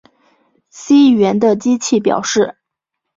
[0.71, 2.57] C 语言的机器表示